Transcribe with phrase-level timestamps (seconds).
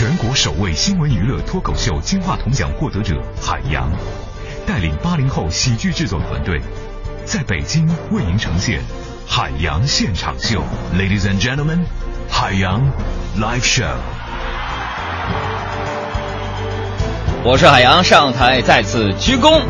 [0.00, 3.92] 全国首位新闻娱乐脱口秀金话筒奖获得者海洋，
[4.66, 6.58] 带领八零后喜剧制作团队，
[7.26, 8.80] 在北京为您呈现
[9.28, 10.62] 海洋现场秀。
[10.96, 11.80] Ladies and gentlemen，
[12.30, 12.80] 海洋
[13.38, 13.94] Live Show。
[17.44, 19.60] 我是海洋，上台再次鞠躬。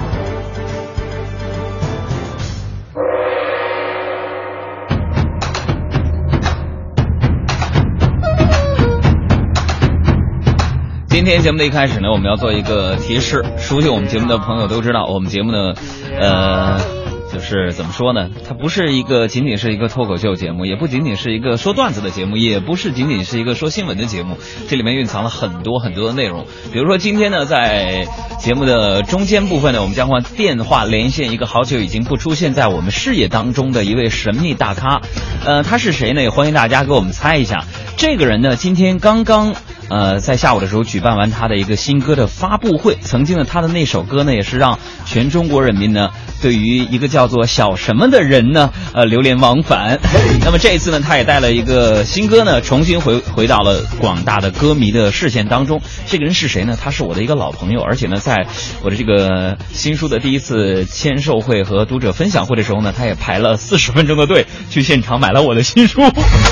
[11.30, 13.44] 今天节目的一开始呢，我们要做一个提示。
[13.56, 15.74] 熟悉我们节目的朋友都知道，我们节目呢，
[16.20, 16.80] 呃，
[17.32, 18.28] 就是怎么说呢？
[18.48, 24.38] 它不是一个仅仅是一个脱口秀节目，也不仅仅是一个说段子的节目，也不是仅仅是一个说新闻的节目。
[24.66, 26.46] 这里面蕴藏了很多很多的内容。
[26.72, 28.08] 比如说今天呢，在
[28.40, 35.00] 节目的中间部分呢，我们将会电话连线一个好久已经不出现在我们视野当中的一位神秘大咖。
[35.46, 36.22] 呃，他是谁呢？
[36.22, 37.66] 也欢迎大家给我们猜一下。
[37.96, 39.54] 这个人呢，今天刚刚。
[39.90, 46.10] 呃，在下午的时候举办完他的一个新歌的发布会，曾经的他的那首歌呢，也是让全中国人民呢
[46.40, 49.98] 对于一个叫做小什么的人呢，呃流连忘返。
[50.44, 55.82] 那么这一次呢，他也带了一个新歌呢，重新回回到了广大的歌迷的视线当中。
[56.06, 56.78] 这个人是谁呢？
[56.80, 58.46] 他是我的一个老朋友，而且呢，在
[58.82, 66.00] 我的这个新书的第一次签售会和读者分享会的时候呢，他也排了四十分钟的队去现场买了我的新书。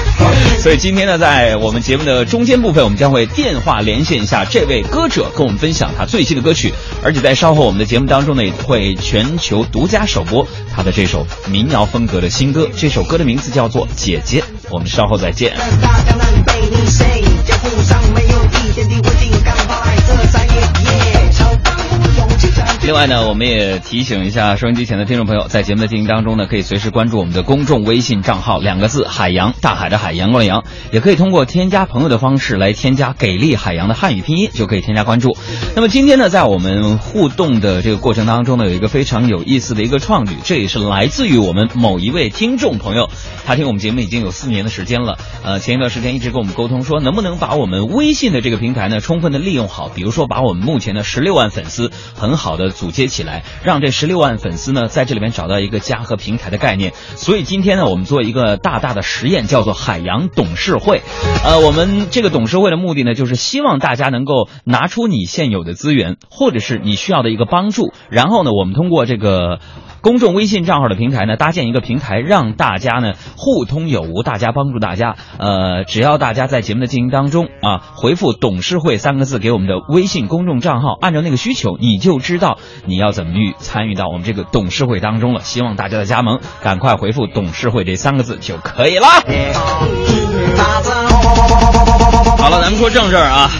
[0.58, 3.27] 所以今天呢，在我们节目的中间部分，我们将会。
[3.34, 12.68] 电话连线一下这位歌者，跟我们分享他最新的歌曲，而且在稍后我们的节目当中呢，也会全球独家首播他的这首民谣风格的新歌。
[12.76, 14.40] 这首歌的名字叫做《姐姐》，
[14.70, 15.56] 我们稍后再见。
[22.88, 35.36] 另外呢，我们也提醒一下收音机前的听众朋友，在节目的进行当中呢，可以随时关注我们的公众微信账号，两个字“海洋”，大海的海，阳光的阳，也可以通过添加朋友的方式来添加“给力海洋”的汉语拼音，就可以添加关注。
[35.76, 43.10] 那么今天呢，在我们互动的这个过程当中呢，有一个非常有意思的一个创举，这也是来自于我们某一位听众朋友，
[43.44, 52.72] 他听我们节目已经有四年的时间了，呃，前一段时间一直跟我们沟通说，能不能把我们微信的这个平台呢，充分的利用好，比如说把我们目前的十六万粉丝很好的。
[52.78, 56.92] 组接起来，让这十六万粉丝呢在这里面找到一个家和平台的概念。
[57.16, 61.02] 所以今天呢，我们做一个大大的实验，叫做海洋董事会。
[61.44, 69.58] 呃，我们这个董事会的目的呢，就是希望大家能够拿出你现有的资源，或者是你需要的一个帮助，然后呢，我们通过这个。
[70.00, 75.16] 公众微信账号的平台呢，搭建一个平台，让大家呢互通有无，大家帮助大家。
[75.38, 85.40] 呃，只要大家在节目的进行当中啊，回复“董事会”三个字给我们的微信公众账号，按照那个需求，你就知道你要怎么去参与到我们这个董事会当中了。
[85.40, 89.06] 希望大家的加盟，赶快回复“董事会”这三个字就可以了。
[92.38, 93.50] 好了，咱们说正事儿啊。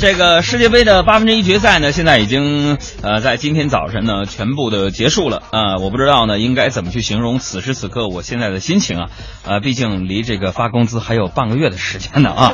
[0.00, 5.76] 这个世界杯的八分之一决赛呢，现在已经呃在今天早晨呢全部的结束了啊！
[5.76, 9.10] 我不知道呢应该怎么去形容此时此刻我现在的心情啊！
[9.44, 12.52] 呃，毕竟离这个发工资还有半个月的时间呢啊！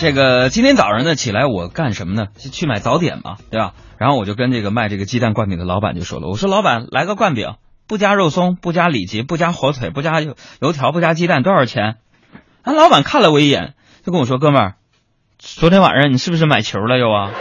[0.00, 2.28] 这个今天早上呢起来我干什么呢？
[2.38, 3.74] 去买早点嘛，对吧？
[3.98, 7.54] 然后我就跟这个卖这个鸡蛋灌饼的老板就说了，我说老板来个灌饼，
[7.86, 11.96] 不加肉松，不加里脊，不加火腿，不加油油条，不加鸡蛋，多少钱？
[12.62, 13.74] 啊，老板看了我一眼，
[14.08, 14.74] 就跟我说，哥们儿。
[15.38, 17.28] 昨天晚上你是不是买球了又啊？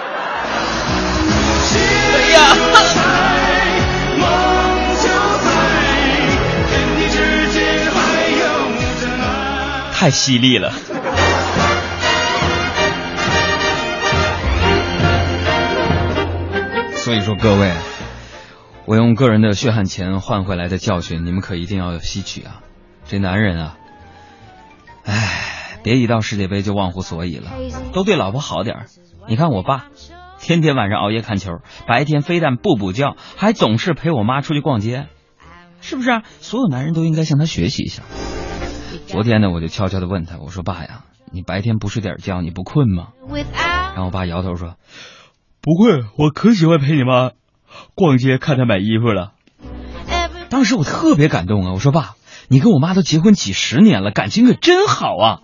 [9.93, 10.73] 太犀利了。
[16.97, 17.71] 所以说各位，
[18.83, 22.59] 我用个人的血汗钱换回来的教训，你们可一定要吸取啊！
[23.05, 23.77] 这男人啊，
[25.05, 25.53] 唉。
[25.87, 27.49] 别一到世界杯就忘乎所以了，
[27.93, 28.85] 都对老婆好点儿。
[29.29, 29.85] 你看我爸，
[30.37, 35.07] 天天晚上熬夜看球，白天非但不补觉，还总是陪我妈出去逛街，
[35.79, 36.11] 是不是？
[36.11, 38.03] 啊所有男人都应该向他学习一下。
[39.05, 43.13] 昨天呢，我就悄悄的问他，我说爸呀，你白天不睡点觉，你不困吗？
[43.31, 44.75] 然后我爸摇头说，
[45.61, 47.31] 不困，我可喜欢陪你妈
[47.95, 49.31] 逛街，看她买衣服了。
[50.49, 52.15] 当时我特别感动啊，我说爸。
[52.49, 55.39] 你跟我妈都结婚几十年了，感情可真好啊！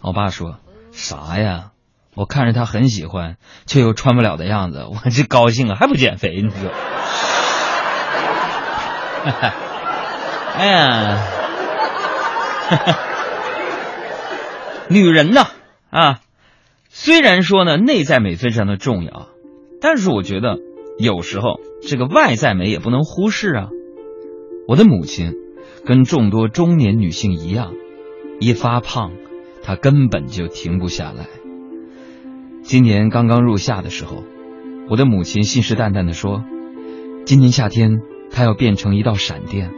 [0.00, 0.56] 我爸说
[0.90, 1.72] 啥呀？
[2.14, 3.36] 我看着她很喜欢，
[3.66, 6.40] 却又穿不了的样子，我这高兴啊，还不减肥？
[6.42, 6.70] 你说？
[10.56, 11.22] 哎呀，
[14.88, 15.48] 女人呐
[15.90, 16.20] 啊，
[16.88, 19.28] 虽然说呢内在美非常的重要，
[19.82, 20.56] 但是我觉得
[20.98, 23.68] 有时候这个外在美也不能忽视啊。
[24.66, 25.34] 我的母亲。
[25.86, 27.72] 跟众多中年女性一样，
[28.40, 29.12] 一发胖，
[29.62, 31.28] 她根本就停不下来。
[32.64, 34.24] 今年刚刚入夏的时候，
[34.90, 36.42] 我的母亲信誓旦旦地说，
[37.24, 38.00] 今年夏天
[38.32, 39.70] 她要变成一道闪电。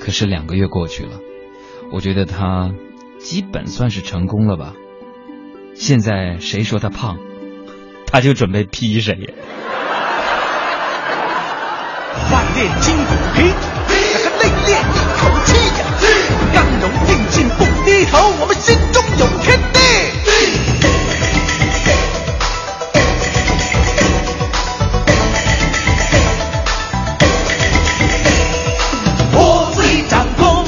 [0.00, 1.20] 可是两个月过去了，
[1.92, 2.72] 我觉得她
[3.18, 4.74] 基本算是成功了吧。
[5.74, 7.18] 现在谁说她胖，
[8.06, 9.34] 她就准备劈谁。
[12.32, 13.52] 万炼金骨皮，
[14.66, 15.54] 练一口气，
[16.52, 19.78] 刚柔并进不低头，我们心中有天地。
[29.36, 29.78] 我自
[30.08, 30.64] 掌控，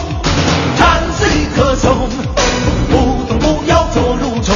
[0.79, 2.09] 战随可从，
[2.91, 4.55] 不动不摇坐如钟，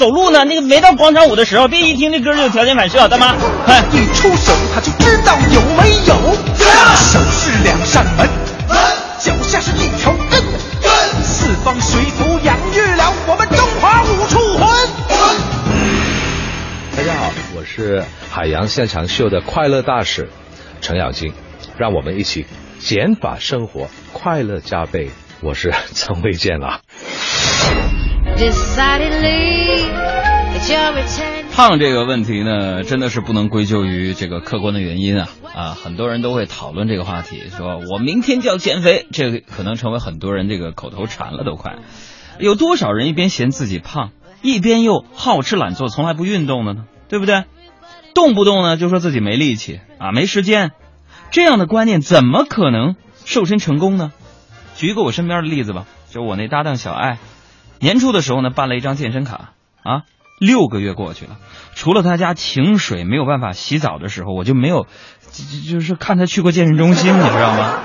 [0.00, 3.36] 走路呢，那个没到广场舞的时候，别一听这歌就有条件反射，大妈，
[3.66, 6.14] 哎，一出手他就知道有没有。
[6.96, 8.26] 手是两扇门，
[9.18, 10.42] 脚下是一条根，
[11.22, 14.66] 四方水土养育了我们中华武术魂。
[16.96, 20.30] 大家好，我是海洋现场秀的快乐大使
[20.80, 21.34] 程咬金，
[21.76, 22.46] 让我们一起
[22.78, 25.10] 减法生活，快乐加倍。
[25.42, 26.80] 我是 曾卫健了。
[31.52, 35.64] 胖这个问题呢，真的是不能归咎于这个客观的原因啊啊！
[35.74, 41.76] 很多人都会讨论这个话题，说我明天就要减肥，这个可能成为很多人这个口头禅了都快。
[42.38, 44.10] 有多少人一边嫌自己胖，
[44.40, 46.84] 一边又好吃懒做，从来不运动的呢？
[47.10, 47.44] 对不对？
[48.14, 50.70] 动不动呢就说自己没力气啊，没时间，
[51.30, 52.96] 这样的观念怎么可能
[53.26, 54.12] 瘦身成功呢？
[54.76, 57.18] 举一个我身边的例子吧，就我那搭档小爱，
[57.80, 60.02] 年初的时候呢办了一张健身卡啊。
[60.38, 61.36] 六个月过去了，
[61.74, 64.86] 除了他家停水没有办法洗澡的时候，我就没有，
[65.32, 67.78] 就就是看他去过健身中心，你知道吗？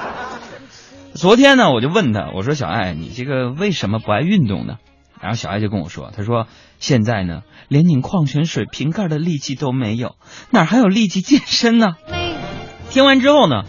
[1.15, 4.77] 昨天呢，我就问他，我说小爱，你这个为什么不爱运动呢？
[5.19, 6.47] 然后小爱就跟我说，他说
[6.79, 10.15] 现在呢，连拧矿泉水瓶盖的力气都没有，
[10.49, 11.97] 哪还有力气健身呢？
[12.89, 13.63] 听完之后呢，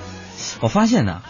[0.61, 1.23] 我发现呢，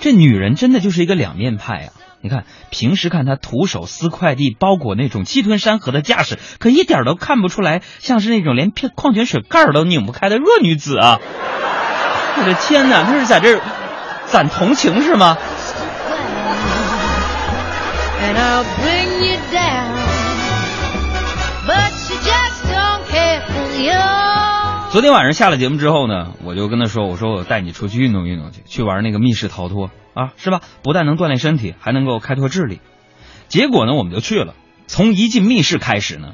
[0.00, 1.92] 这女人真的就是一个两面派啊。
[2.22, 11.20] 你看，平时看他徒手撕快递、包裹那种气吞山河的架势，可一点都看不出来像是那种连片矿泉水盖儿都拧不开的弱女子啊！
[12.38, 13.62] 我的天哪，他是在这儿
[14.26, 15.38] 攒同情是吗
[18.22, 19.94] ？And I'll bring you down.
[21.66, 23.92] But you just don't care for you.
[24.90, 30.62] 昨天晚上下了节目之后呢，我就跟他说：“我说我带你出去运动运动去，去玩那个密室逃脱啊，是吧？
[30.82, 32.80] 不但能锻炼身体，还能够开拓智力。”
[33.48, 34.54] 结果呢，我们就去了。
[34.88, 36.32] 从一进密室开始呢，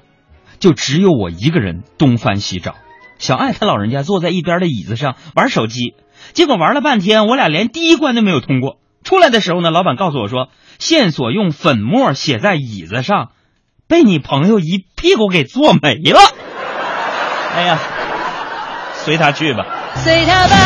[0.60, 2.76] 就只有我一个人东翻西找。
[3.18, 5.94] 小爱她老人家坐在一边的椅子上玩手机，
[6.32, 8.78] 结果玩了半天，我俩连第一关都没有通过。
[9.04, 13.32] 出来的时候呢，老板告诉我说，线索用粉末写在椅子上，
[13.88, 16.20] 被你朋友一屁股给坐没了。
[17.54, 17.78] 哎呀，
[18.94, 19.66] 随他去吧。
[19.96, 20.56] 随他吧，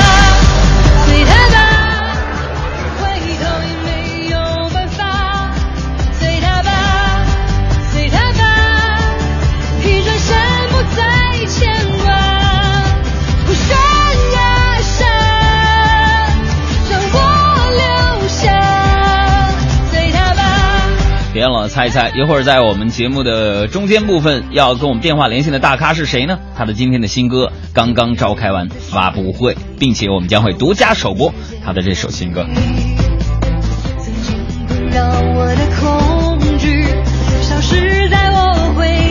[21.47, 26.37] 让我猜一猜，一会儿在我们节目的中间部分要跟我们电话连线的大咖是谁呢？
[26.57, 31.33] 他的今天的新歌刚刚召开完发布会，并且我们将会独家首播
[31.65, 32.45] 他的这首新歌。
[33.97, 34.37] 曾经
[34.67, 35.05] 困扰
[35.37, 36.83] 我的恐惧，
[37.43, 39.06] 消失在我回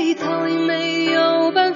[0.00, 1.67] 你早已没有办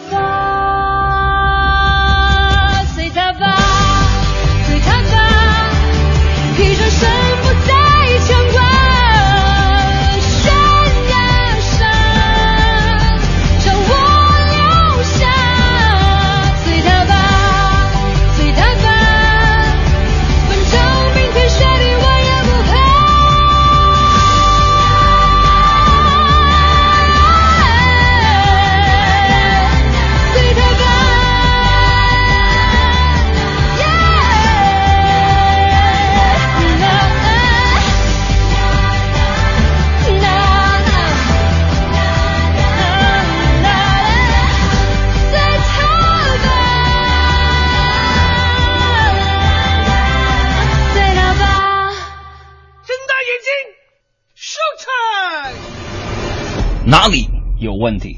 [57.82, 58.16] 问题？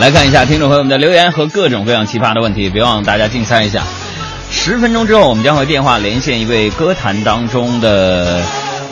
[0.00, 3.84] 来看一下听众朋友们的留言和各种各样奇葩的问题，别忘了大家竞猜一下。
[4.50, 8.42] 十分钟之后，我们将会电话连线一位歌坛当中的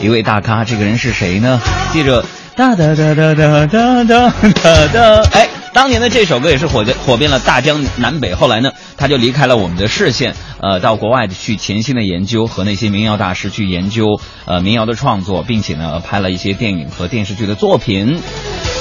[0.01, 1.59] 一位大咖，这个人是谁呢？
[1.91, 2.23] 记着，
[2.55, 4.31] 哒哒哒哒哒哒哒
[4.63, 5.49] 哒哒，哎。
[5.73, 8.35] 当年的这首歌也是火的火遍了大江南北。
[8.35, 18.21] 后来呢，他就离开了我们的视线，呃，到国外去潜心的研究和那些民谣大师去研究呃民谣的创作，并且呢拍了一些电影和电视剧的作品。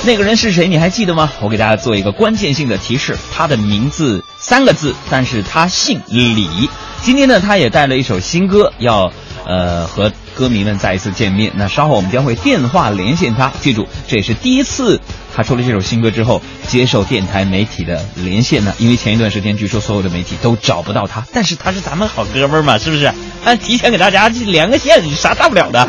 [0.04, 0.68] 那个人是谁？
[0.68, 1.32] 你还记得吗？
[1.40, 6.68] 我给大家做一个关键性的提示，他的名字三个字，但是他姓李。
[7.00, 9.12] 今天呢，他也带了一首新歌要
[9.44, 11.52] 呃和歌迷们再一次见面。
[11.56, 15.00] 那稍后我们将会电话连线他，记住这也是第一次。
[15.34, 23.10] 他出了这首新歌之后，接受电台媒体的连线呢，因为前一段时间据说所有的媒体都找不到他，但是他是咱们好哥们儿嘛，是不是？
[23.44, 25.88] 那，提前给大家连个线，啥大不了的。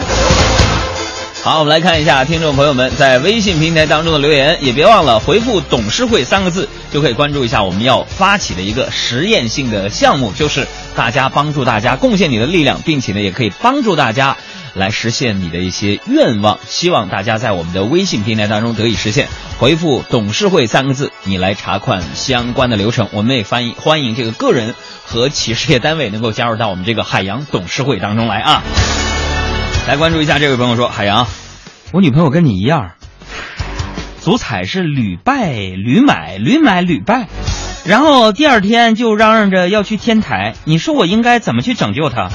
[1.44, 14.38] 好，我们来看一下听众朋友们在微信平台当中的留言，也别忘了回复“董事会”三个字，就可以关注一下我们要发起的一个实验性的项目，就是大家帮助大家贡献你的力量，并且呢，也可以帮助大家。
[14.74, 19.28] 来实现你的一些愿望，希望大家在我们的微信平台当中得以实现。
[19.60, 23.10] 回复“董事会”三个字，你来查看相关的流程。
[23.12, 24.74] 我们也欢迎欢迎这个个人
[25.06, 28.64] 和企事业单位能够加入到我们这个海洋董事会当中来啊！
[29.86, 31.28] 来关注一下这位朋友说：“海洋，
[31.92, 32.92] 我女朋友跟你一样，
[34.22, 37.28] 足彩是屡败屡买，屡买屡败，
[37.86, 42.30] 然后第二天就嚷嚷着要去天台，你说我应该怎么去拯救她？”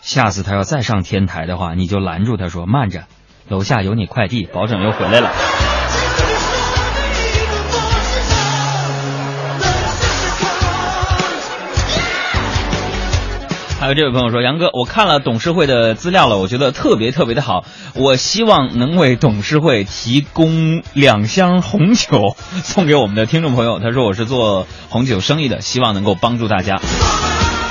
[0.00, 3.04] 下次他要再上天台的话，你就拦住他说：“慢着，
[3.48, 5.30] 楼下有你快递，保准又回来了。”
[13.94, 17.64] 这位朋友说：“杨哥，我看了董事会的资料了，我觉得特别特别的好。
[17.94, 23.78] 我希望能为董事会提供两箱红酒送给我们的听众朋友。
[23.80, 26.80] 他说我是做红酒生意的，希望能够帮助大家。”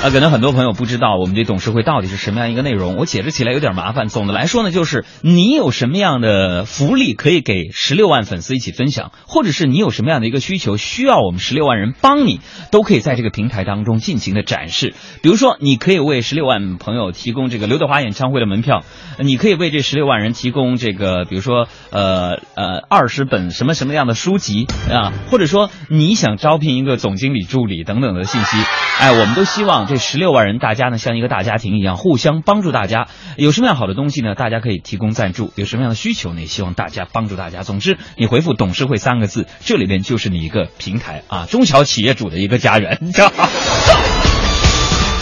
[0.02, 4.08] 啊，可能很多朋友不知道我们这董事会到底是什么样一个内容，我解释起来有点麻烦。
[4.08, 12.40] 总的来说呢，就是你有什么样的福利可以给十六万粉丝一起分享，或者是你有什么样的一个需求需要我们十六万人帮你，
[12.72, 14.92] 都可以在这个平台当中尽情的展示。
[15.22, 18.82] 比如说，你可以为十六万朋友提供这个刘德华演唱会的门票，
[19.20, 28.56] 你可以为这十六万人提供这个，比如说呃呃二十本什么什么样的书籍啊，或者说你想招聘一个总经理助理等等的信息，
[28.98, 29.91] 哎，我们都希望。
[29.92, 33.08] 这十六万人，大家呢像一个大家庭一样，互相帮助大家。
[33.36, 34.34] 有什么样好的东西呢？
[34.34, 35.52] 大家可以提供赞助。
[35.54, 36.40] 有什么样的需求呢？
[36.40, 37.62] 也希望大家帮助大家。
[37.62, 43.00] 总之，你回复“董事会”三个字，这里边就是你一个平台啊，中小企业主的一个家园。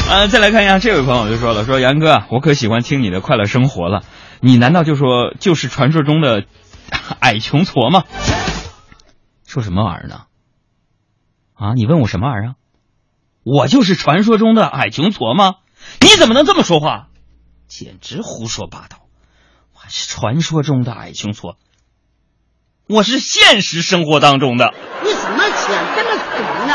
[0.09, 4.05] 啊，再来看一下这位朋友就说了：“说杨哥，我可喜欢听你的快乐生活了。
[4.39, 6.45] 你难道就说就是传说中的
[7.19, 8.05] 矮穷矬吗？
[9.49, 10.21] 说什么玩意儿呢？
[11.55, 12.55] 啊，你问我什么玩意儿啊？”
[13.43, 15.55] 我就是传说中的矮穷矬吗？
[16.01, 17.09] 你怎么能这么说话？
[17.69, 18.99] 简直胡说八道！
[19.75, 21.55] 我是传说中的矮穷矬，
[22.87, 24.75] 我是现实生活当中的。
[25.03, 26.75] 你什么钱这么怂呢？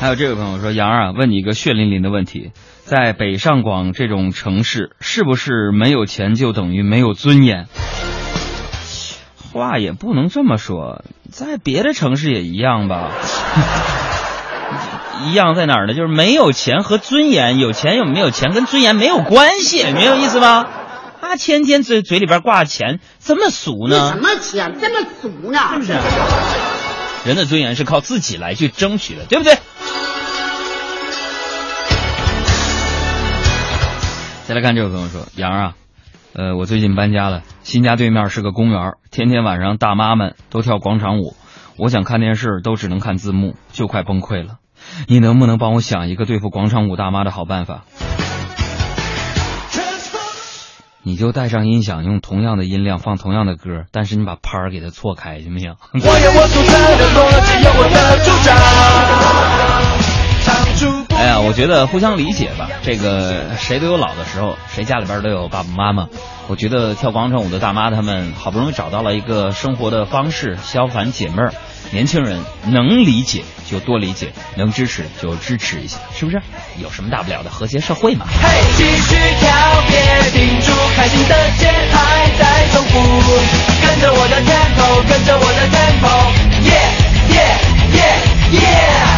[0.00, 2.52] 还有这位朋友说：“杨啊，问你一个血淋淋的问题。”
[2.88, 7.66] 在北上广这种城市，是不是没有钱就等于没有尊严？
[9.52, 13.10] 话也不能这么说，在别的城市也一样吧。
[15.26, 15.92] 一样在哪儿呢？
[15.92, 20.66] 就是没有钱和尊严，有钱有没有钱跟尊严没有关系，没有意思吗？
[21.20, 24.14] 啊，天天嘴嘴里边挂钱，这么俗呢？
[24.14, 25.60] 什么钱这么俗呢？
[25.72, 25.92] 是不是？
[27.26, 29.58] 人的尊严是靠自己来去争取的，对不对？
[34.48, 35.74] 再来看这位朋友说：“杨啊，
[36.32, 41.36] 呃，我最近搬家了，新家对面是个公园，天天晚上大妈们都跳广场舞，
[41.76, 44.54] 我想看电视都只能看字幕，就快崩溃了。
[45.06, 47.84] 你能不能帮我想一个对付广场舞大妈的好办法？
[51.02, 58.56] 你就带上音响，用同样的音量放同样的歌，但是你把拍儿给它错开，行不行？” 我我所在的逻辑，有我的主张
[61.28, 62.68] 呀，我觉得互相理解吧。
[62.82, 66.08] 这个谁都有老的时候，谁家里边都有爸爸妈妈。
[66.48, 71.52] 我觉得跳广场舞的大妈她们好不容易找到了一个生活的方式，消烦解闷儿。
[71.90, 76.40] 年轻人能理解就多理解，能支持就支持一下，是不是？
[76.82, 77.50] 有什么大不了的？
[77.50, 78.26] 和谐社会嘛。
[78.42, 79.50] 嘿，继续跳，
[79.88, 83.32] 别停住，开心的节拍在重复。
[83.82, 86.92] 跟着我的 tempo，跟着我的 tempo，yeah
[87.32, 87.56] yeah
[87.94, 89.17] yeah yeah。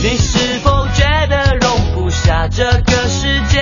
[0.00, 3.60] 你是否觉得容不下这个世界？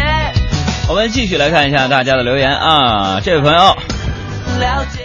[0.86, 3.76] 我们继续来看一下大家的留言啊，这位朋友。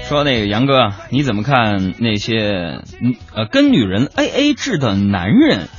[0.10, 5.70] 说那个杨哥，你怎么看那些嗯呃跟女人 A A 制的男人？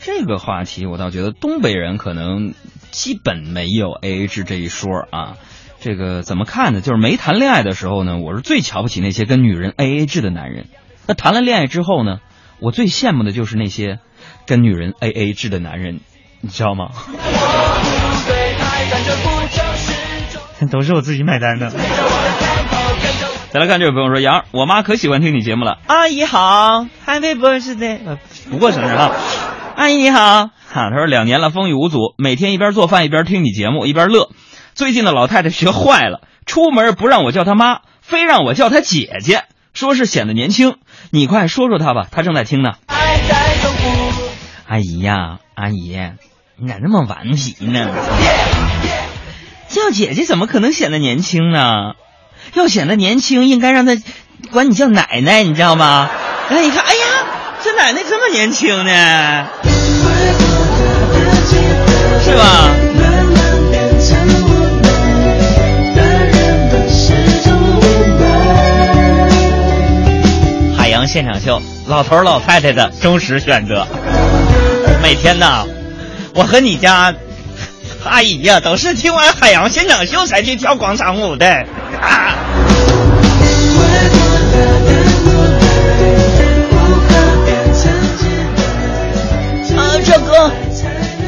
[0.00, 2.54] 这个话题我倒觉得东北人可能
[2.92, 5.36] 基本没有 A A 制这一说啊。
[5.80, 6.80] 这个怎么看呢？
[6.80, 10.66] 就是没谈恋爱的时候呢，我是最瞧不起那些跟女人 A A 制的男人。
[11.08, 12.20] 那谈了恋爱之后呢，
[12.60, 13.98] 我最羡慕的就是那些
[14.46, 16.00] 跟女人 A A 制的男人，
[16.40, 16.90] 你知道吗？
[20.70, 21.70] 都是我自己买单的。
[23.50, 25.78] 再来看这位朋友说：“杨，我妈可喜欢听你节目了。
[25.86, 28.18] 阿姨好，Happy birthday，呃
[28.50, 29.12] 不过生日啊。
[29.76, 34.30] 阿姨你好，哈，他说两年了风雨无阻，每天一边做饭一边听你节目一边乐。
[34.74, 40.76] 最近的老太太学坏了，出门不让我叫她妈，非让我叫她姐姐，说是显得年轻。
[41.14, 42.72] 你快说说她吧，她正在听呢。
[44.66, 45.96] 阿姨呀，阿姨，
[46.56, 47.88] 你咋那么顽皮呢？
[49.68, 51.92] 叫姐姐怎么可能显得年轻呢？
[52.54, 53.96] 要显得年轻，应该让她
[54.50, 56.10] 管你叫奶奶，你知道吗？
[56.50, 57.04] 然后一看，哎呀，
[57.62, 59.46] 这奶奶这么年轻呢，
[62.24, 62.74] 是吧？
[71.06, 73.86] 现场秀，老头儿老太太的忠实选择。
[75.02, 75.64] 每天呐，
[76.34, 77.14] 我和你家
[78.04, 81.46] 阿姨呀、都是听完海洋现场秀才去跳广场舞的。
[82.00, 82.36] 啊
[89.76, 90.50] 啊，这哥，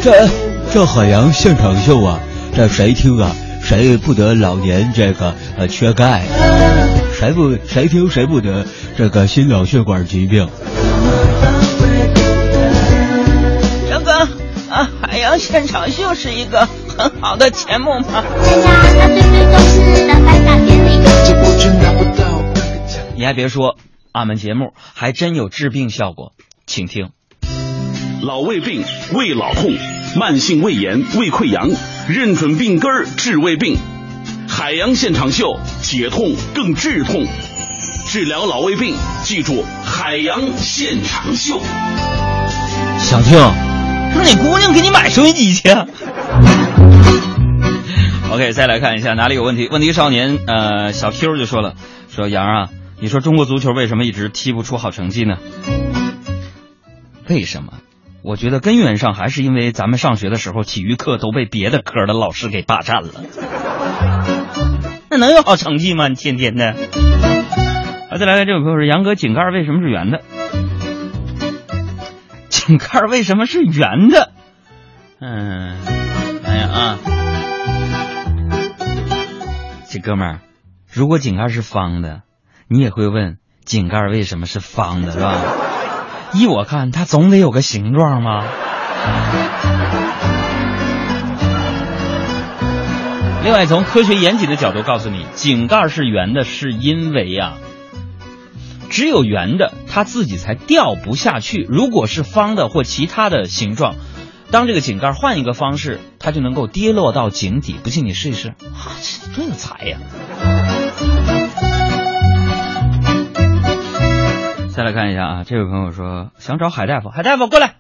[0.03, 0.29] 这
[0.73, 2.21] 这海洋现场秀啊，
[2.55, 6.23] 这谁听啊，谁不得老年这个呃缺钙，
[7.19, 8.65] 谁不谁听谁不得
[8.97, 10.49] 这个心脑血管疾病。
[13.91, 14.13] 这个
[14.71, 18.25] 啊，海洋现场秀是一个很好的节目嘛。
[18.43, 20.93] 参加那最最重视的颁奖典礼。
[23.17, 23.77] 你还别说，
[24.13, 26.33] 俺们节目还真有治病效果，
[26.67, 27.11] 请听。
[28.23, 28.83] 老胃病、
[29.13, 29.75] 胃老痛、
[30.17, 31.69] 慢性胃炎、胃溃疡，
[32.09, 33.77] 认准病根儿治胃病。
[34.49, 37.27] 海洋现场秀，解痛更治痛，
[38.07, 41.61] 治疗老胃病，记住海洋现场秀。
[42.99, 43.37] 想听？
[43.37, 45.69] 让你姑娘给你买收音机去。
[48.31, 49.67] OK，再来看一下哪里有问题。
[49.69, 51.75] 问题少年，呃，小 Q 就说了，
[52.09, 52.69] 说杨啊，
[53.01, 55.39] 你说中国足球为什么一直踢不出好成绩呢？
[57.29, 57.73] 为什么？
[58.23, 63.09] 我觉得根源上还是因为咱们上学的时候，体育课都被别的科的老师给霸占了。
[65.11, 66.07] 那能有好成绩吗？
[66.09, 66.77] 你天天的。
[68.19, 70.23] 再来看这位朋友说，杨哥井盖为什么是圆的？
[72.49, 74.33] 井盖为什么是圆的？
[75.21, 75.77] 嗯，
[76.45, 76.99] 哎呀啊，
[79.91, 80.41] 这哥们儿，
[80.91, 82.23] 如果井盖是方的，
[82.69, 85.35] 你也会问井盖为什么是方的，是吧？
[86.33, 88.45] 依我看，它总得有个形状吗？
[93.45, 97.55] 另外，从科学严谨的角度告诉你，井盖是圆的，是因为呀、
[98.87, 101.67] 只有圆的，它自己才掉不下去。
[101.69, 103.97] 如果是方的或其他的形状，
[104.51, 107.75] 当这个井盖换一个方式，它就能够跌落到井底。
[107.83, 109.99] 不信你试一试，哈、这多有才呀！
[114.75, 117.77] 再来看一下啊，这位朋友说想找海大夫，海大夫过来。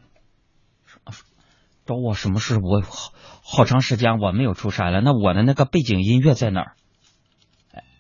[1.86, 2.56] 找我什么事？
[2.56, 3.12] 我好
[3.44, 6.72] 好长时间我没有出差了，那我的那个背景音乐在哪儿？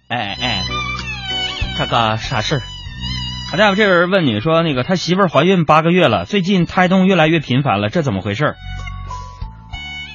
[0.08, 0.64] 哎哎，
[1.78, 2.62] 这个啥事儿？
[3.48, 8.56] 海大夫，这人问你说，那个他媳妇儿怀孕八个月了，最近胎动越来越频繁了，这怎么回事？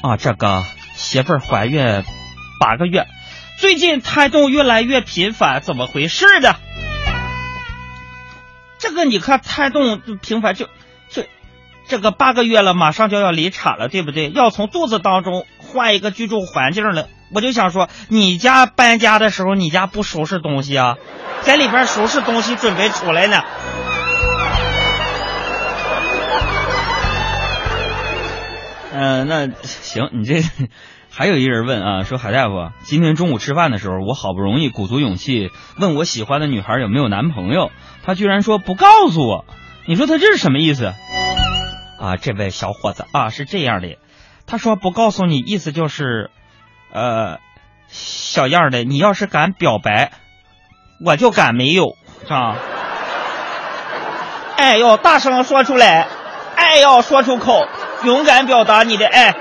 [0.03, 0.65] 啊，这个
[0.95, 2.03] 媳妇儿怀孕
[2.59, 3.07] 八个月，
[3.57, 6.57] 最近胎动越来越频繁，怎么回事的？
[8.79, 10.65] 这个你看胎动频繁就
[11.09, 11.23] 就
[11.87, 14.29] 这个八个月了，马上就要离产了，对不对？
[14.29, 17.07] 要从肚子当中换一个居住环境了。
[17.33, 20.97] 我就想说，你家搬家的时候，你家不收拾东西啊？
[21.41, 23.41] 在里边收拾东西，准备出来呢。
[28.93, 30.41] 嗯、 那行，你这
[31.09, 37.71] 还有一人问啊，说海大夫，今天中午吃饭的时候，我好不容易鼓足勇气问我喜欢的女孩有没有男朋友，
[38.03, 39.45] 她居然说不告诉我。
[39.87, 40.93] 你说她这是什么意思？
[41.99, 43.97] 啊，这位小伙子啊，是这样的，
[44.45, 46.29] 他说不告诉你，意思就是，
[46.93, 47.39] 呃，
[47.89, 50.11] 小样儿的，你要是敢表白，
[51.03, 52.55] 我就敢没有，是吧？
[54.57, 56.07] 爱要大声说出来，
[56.55, 57.67] 爱要说出口，
[58.03, 59.35] 勇敢表达你的爱。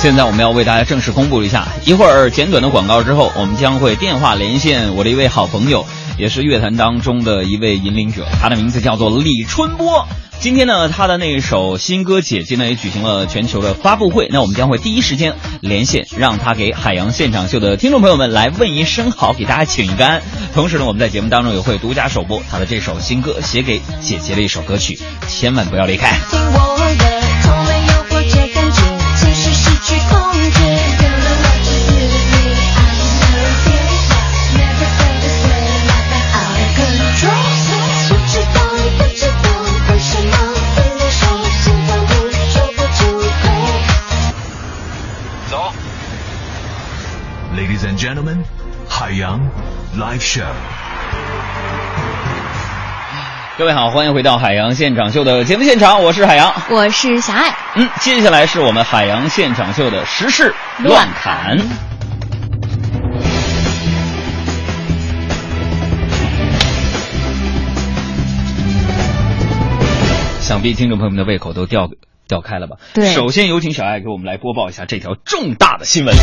[0.00, 5.84] 现在我们要为大家正式公布一下，一会儿简短的广告之后，我们将会电话连线我的一位好朋友，
[6.16, 10.06] 也是乐坛当中的一位引领者，他的名字叫做李春波。
[10.38, 20.22] 今天呢，他的那一首新歌《姐姐》呢也举行了全球的发布会，那我们将会第一时间连线，让他给海洋现场秀的听众朋友们来问一声好，给大家请一干。
[20.54, 26.16] 同时呢，我们在节目当中也会独家首播他的这首新歌，写给姐姐的一首歌曲，千万不要离开。
[47.78, 48.38] Ladies and gentlemen，
[48.88, 49.40] 海洋
[49.96, 50.42] Live Show。
[53.56, 56.52] 各位好，欢迎回到海洋现场秀的节目现场，我是海洋。
[56.70, 57.54] 我是小爱。
[57.76, 61.56] 嗯，接下来是我们海洋现场秀的时事乱侃。
[70.40, 71.88] 想必听众朋友们的胃口都吊
[72.28, 72.76] 吊开了吧？
[72.94, 76.14] 对首先有请小爱给我们来播报一下这条重大的新闻。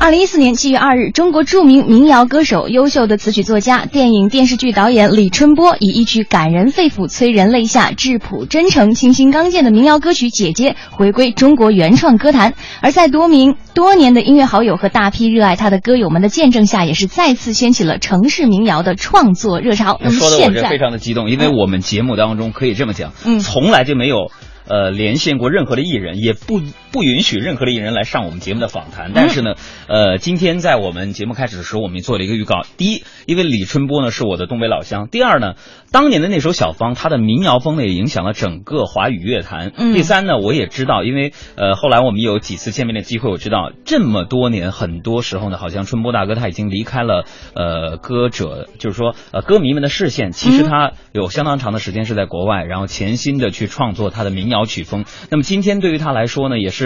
[0.00, 12.54] 二零一四年七月二日，中国著名民谣歌手、优秀的词曲作家、电影电视剧导演李春波以一曲感人肺腑、催人泪下、质朴真诚、清新刚健的民谣歌曲《姐姐》回归中国原创歌坛。
[12.80, 19.98] 而在多名多年的音乐好友和大批热爱他的歌友们的见证下，也是再次掀起了城市民谣的创作热潮。
[20.00, 24.30] 那么说的我现在这非常的激动，因为我们节目当中可以这么讲，嗯从来就没有。
[24.68, 26.60] 呃，连线过任何的艺人，也不
[26.92, 29.12] 不允许任何的艺人来上我们节目的访谈。
[29.14, 29.54] 但是呢，
[29.88, 32.62] 呃，今天在我们节目开始的时候，我们做了一个预告。
[32.76, 35.54] 第一，因为李春波呢是我的东北老乡；第二呢，
[35.92, 39.72] 当年的那首小芳，她的民谣风呢也影响了整个华语乐坛。
[39.76, 47.24] 嗯第三呢，我也知道，因为呃后来我们有几次见面的机会，我知道这么多年，很多时候呢，好像春波大哥他已经离开了
[47.54, 50.32] 呃歌者，就是说呃歌迷们的视线。
[50.32, 55.04] 其实他有相当长的时间是在国外，然后潜心的去创作他的民谣曲风。
[55.30, 56.77] 那么今天对于他来说呢，也是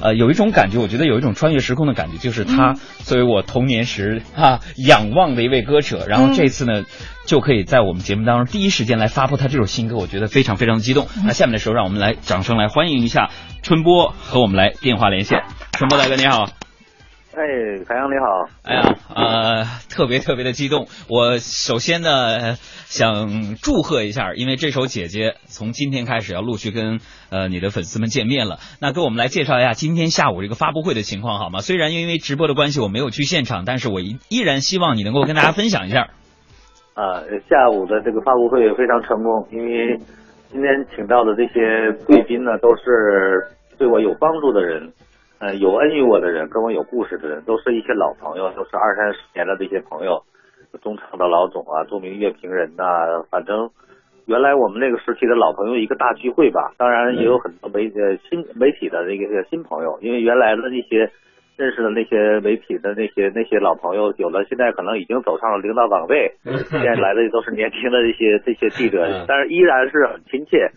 [0.00, 6.84] 呃有一种感觉，我觉得有一种穿越时空的感觉，就是他作为我童年时啊仰望的一位歌者，然后这次呢。
[7.26, 11.08] 就可以在我们节目当中第一时间来发布他这首新歌，我觉得非常非常的激动。
[11.24, 13.30] 那下面的时候，让我们来掌声来欢迎一下
[13.62, 15.42] 春波和我们来电话连线。
[15.72, 16.48] 春波大哥你好，
[17.36, 17.42] 哎，
[17.86, 20.86] 海洋你好，哎呀，呃，特别特别的激动。
[21.10, 22.54] 我首先呢呃
[22.86, 28.56] 想祝贺一下，因为这首《姐姐》从今天开始要陆续跟呃你的粉丝们见面了。
[28.80, 31.58] 那给我们来介绍一下今天下午这个发布会的情况好吗？
[31.58, 36.08] 虽然因为直播的关系我没有去现场，但是我依依然希望你能够跟大家分享一下。
[36.94, 37.20] 啊，
[37.50, 39.98] 下午的这个发布会非常成功，因为
[40.50, 44.90] 今天请到的这些贵宾呢，都是对我有帮助的人，
[45.38, 50.22] 呃，有恩于我的人，跟我有故事的人，都是一些老朋友，都是二三十年的这些朋友，
[50.82, 52.84] 中唱的老总啊，著名乐评人呐、
[53.30, 53.68] 反正
[54.26, 61.10] 原来我们那个时期的老朋友一个大聚会吧，当然也有很多媒呃新媒体的那个新朋友，因为原来的那些。
[61.58, 70.70] 认识的那些媒体的那些那些老朋友，有的现在可能已经走上了领导岗位， 现在来的都是年轻的这些这些记者，但是依然是很亲切。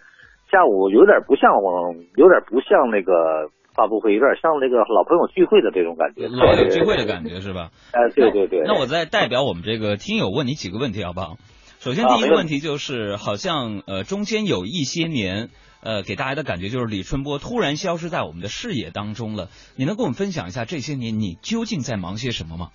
[0.49, 7.71] 下午有点不像我，有点不像那个发布会，有点像那个老朋友聚会的这种感觉，老友聚会的感觉是吧？
[7.95, 8.63] 哎，对对对。
[8.65, 11.37] 那我再代表我们这个听友问你几个问题好不好？
[11.79, 15.47] 首先第一个问题就是，好像呃中间有一些年，
[15.81, 19.47] 呃给大家的感觉就是李春波突然消失在我们的视野当中了。
[19.77, 22.67] 你能跟我们分享一下这些年你究竟在忙些什么吗？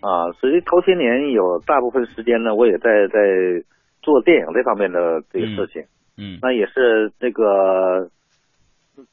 [0.00, 3.20] 啊，所以头些年有大部分时间呢，我也在在
[4.00, 5.82] 做电影这方面的这个事情。
[6.16, 8.08] 嗯那也是这个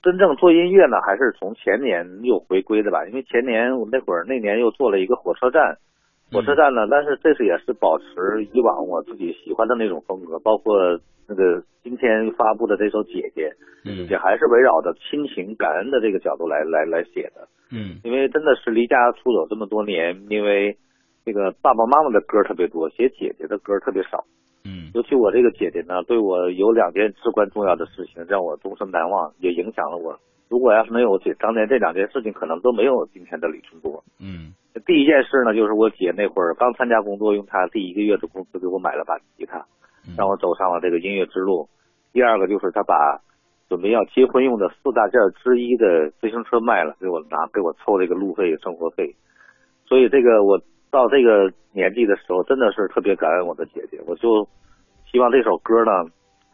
[0.02, 3.06] 真正做音乐呢，还是从前年又回归的吧？
[3.08, 5.78] 因为前年我那会儿那年又做了一个火车站，
[6.32, 8.06] 火车站呢，但是这次也是保持
[8.54, 10.76] 以往我自己喜欢的那种风格，包括
[11.28, 13.50] 那个今天发布的这首《姐姐》，
[13.86, 17.47] 嗯也还是围绕着亲情感恩的这个角度来来来写的。
[17.69, 20.78] 嗯因为真的是离家出走这么多年，因为
[21.26, 24.23] 这个爸爸妈妈的歌特别多，写姐姐的歌特别少。
[24.67, 30.19] 嗯尤其我这个姐姐呢，对我有两件至关重要的事情让我终身难忘，也影响了我。
[30.49, 34.03] 如果要是没有姐当年这两件事情，可能都没有今天的李春波。
[34.19, 34.53] 嗯
[34.86, 39.65] 第一件事呢，就是我姐那会儿刚参加工作，用她第一个月的工资给我买了把吉他，
[40.17, 41.67] 让我走上了这个音乐之路。
[42.13, 43.19] 第二个就是她把
[43.67, 49.15] 准备要结婚用的四大件之一的自行车卖了，给我拿给我凑这个路费、生活费。
[49.86, 54.00] 所以这个我到这个年纪的时候，真的是特别感恩我的姐姐。
[54.06, 54.47] 我就
[55.12, 55.91] 希望这首歌呢，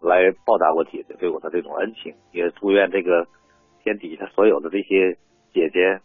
[0.02, 3.26] 来报答我姐姐对我的这种恩情，也祝愿这个
[3.84, 5.18] 天底下所有的这些
[5.54, 6.00] 姐姐，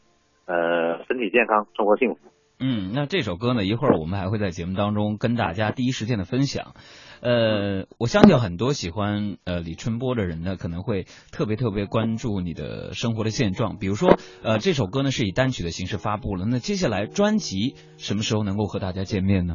[0.46, 2.20] 呃，身体健康，生活幸福。
[2.60, 6.74] 嗯，那这首歌呢，一会儿我们还会在节目当中跟大家第一时间的分享。
[7.20, 13.76] 呃，我相信很多喜欢呃李春波的人呢，可能会特别特别关注你的生活的现状。
[13.78, 19.54] 比如说，呃，这首歌呢是以单曲的形式发布了，那接下来专辑什么时候能够和大家见面呢？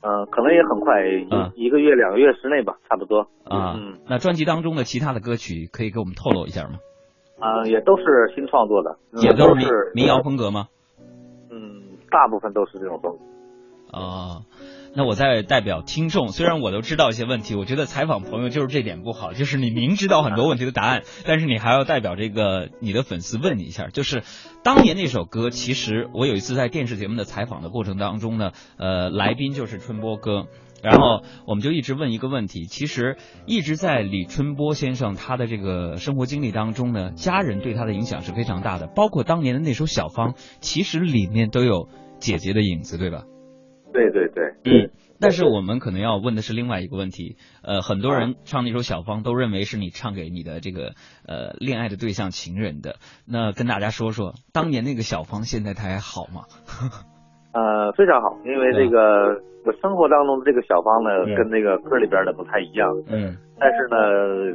[0.00, 3.28] 呃、可能也很快，一、啊一个月、两个月之内吧，差不多。
[3.44, 6.78] 啊，嗯那专辑当中的其他的歌曲可以给我们透露一下吗？
[7.40, 10.68] 啊、也都是新创作的，嗯也都是民谣风格吗？
[12.10, 13.18] 大部分都是这种风格。
[13.90, 14.44] 啊，
[14.94, 24.22] 那我在代表听众，虽然我都知道一些问题，我觉得采访朋友就是这点不好，就是你明知道很多问题的答案，但是你还要代表这个你的粉丝问你一下，就是
[24.62, 30.48] 当年那首歌，其实我有一次在电视节目的采访的过程当中呢，呃，来宾就是春波哥。
[30.82, 41.88] 然后我们就一直问一个问题，其实一直在李春波先生他的这个生活经历当中呢，家人对他的影响是非常大的，包括当年的那首《小芳》，其实里面都有
[42.18, 43.24] 姐姐的影子，对吧？
[43.92, 50.94] 对对对，嗯，但是我们可能要问的是另外一个问题，呃，很多人唱那首《小芳》都认为是你唱给你的这个
[51.26, 56.42] 呃恋爱的对象情人的，那跟大家说说，当年那个小芳现在她还好吗？
[57.58, 59.34] 呃，非常好，因为这个
[59.66, 62.88] 我生活当中的这个小芳呢，嗯跟那个歌里边的不太一样。
[63.08, 64.54] 嗯但是呢，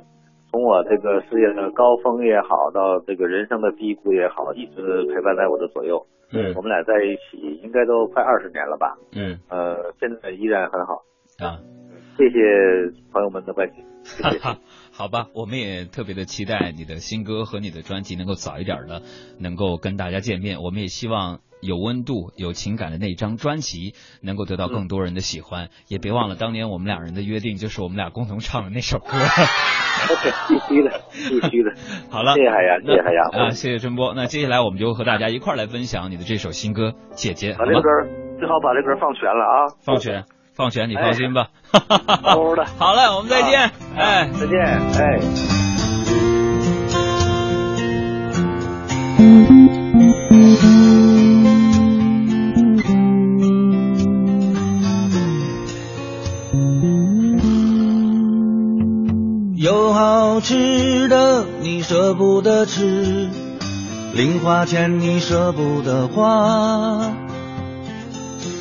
[0.50, 6.02] 从我这个事业的高峰也好，到这个人生的低谷也好，一直陪伴在我的左右。
[6.32, 8.96] 嗯我们俩在一起应该都快二十年了吧？
[9.16, 10.94] 嗯呃，现在依然很好。
[11.44, 11.60] 啊，
[12.18, 12.40] 谢谢
[13.12, 13.84] 朋友们的关心。
[14.22, 14.58] 哈哈，
[14.96, 19.02] 好吧，我们也特别的期待你的新歌和你的专辑能够早一点的
[19.40, 21.40] 能够跟大家见面，我们也希望。
[21.66, 29.06] 有温度、有情感的那张专辑能够得到更多人的喜欢，也别忘了当年我们俩人的约定，就是我们俩共同唱的那首歌。
[30.50, 31.72] 必须的，必须的。
[32.12, 33.48] 好了，谢谢海洋，谢谢海洋。
[33.48, 34.14] 啊，谢谢春波。
[34.14, 37.90] 那接下来我们就和大家一块儿来分享你的这首新歌《姐姐》，好把这歌？
[38.40, 39.56] 最好把这歌放全了啊！
[39.86, 40.26] 放全，
[40.56, 41.50] 放权，你放心吧。
[42.78, 43.72] 好嘞，我们再见。
[43.98, 44.60] 哎，再见。
[44.62, 45.20] 哎。
[59.56, 63.30] 有好吃的你舍不得吃，
[64.14, 67.14] 零花钱你舍不得花，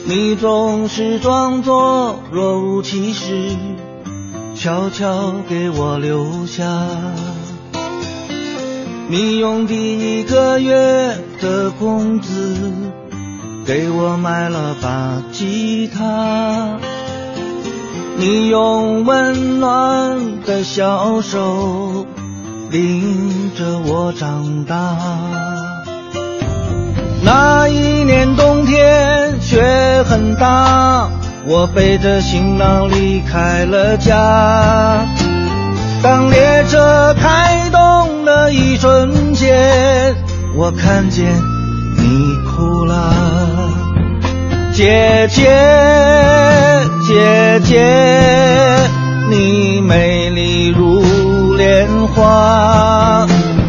[0.04, 3.56] 你总是装作若无其事，
[4.54, 6.64] 悄悄给我留下。
[9.08, 12.56] 你用第一个月的工资
[13.64, 16.78] 给我买了把吉他。
[18.16, 22.06] 你用温暖的小手
[22.70, 24.96] 领着我长大。
[27.24, 31.10] 那一年冬天雪很大，
[31.46, 35.04] 我背着行囊离开了家。
[36.02, 40.16] 当列车开动的一瞬间，
[40.56, 41.26] 我看见
[41.98, 43.12] 你哭了。
[44.72, 45.44] 姐姐，
[47.06, 47.84] 姐姐，
[49.30, 51.04] 你美丽如
[51.58, 53.26] 莲花。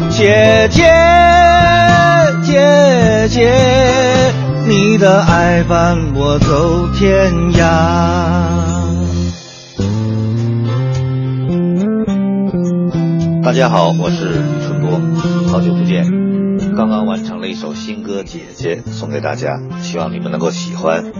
[0.08, 0.82] 姐姐，
[2.42, 3.52] 姐姐，
[4.66, 7.60] 你的爱伴我走天涯。
[13.42, 14.98] 大家好，我是李春波，
[15.50, 16.06] 好久不见。
[16.74, 21.12] 刚刚完成了一首新歌《姐姐》，送给大家，希望你们能够喜欢。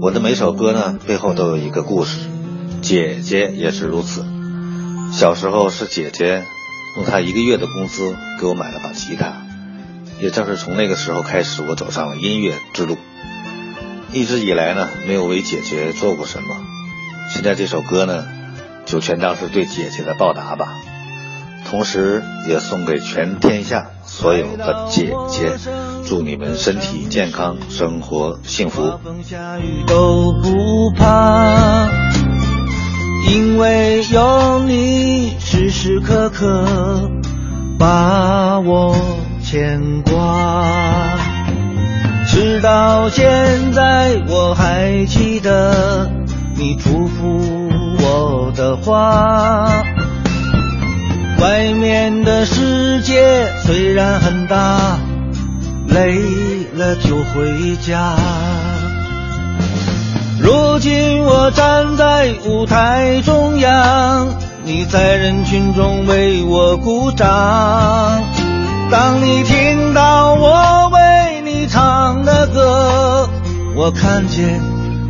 [0.00, 2.18] 我的每首歌呢，背后都有一个故事，
[2.80, 4.24] 姐姐也是如此。
[5.12, 6.42] 小时候是姐姐
[6.96, 9.41] 用她一个月的工资给我买了把吉他，
[10.22, 12.96] 也正是从那个时候开始，我走上了音乐之路。
[14.12, 16.60] 一直以来呢，没有为姐姐做过什么，
[17.28, 18.24] 现在这首歌呢，
[18.86, 20.74] 就全当是对姐姐的报答吧。
[21.68, 25.56] 同时也送给全天下所有的姐姐，
[26.06, 29.00] 祝你们身体健康，生活幸福。
[29.88, 31.88] 都不怕。
[33.28, 37.10] 因为有你，时时刻刻
[37.76, 38.94] 把我
[39.52, 40.66] 牵挂。
[42.26, 46.10] 直到现在，我还记得
[46.56, 47.68] 你嘱咐
[48.00, 49.70] 我的话。
[51.38, 54.98] 外面的世界虽然很大，
[55.86, 56.14] 累
[56.74, 58.14] 了就回家。
[60.40, 64.28] 如今我站在舞台中央，
[64.64, 68.24] 你在人群中为我鼓掌。
[68.92, 73.26] 当你听到我为你唱的歌，
[73.74, 74.60] 我看见